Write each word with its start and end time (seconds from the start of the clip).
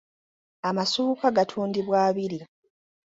Amasuuka 0.69 1.27
gatundibwa 1.37 1.97
abiri. 2.09 2.37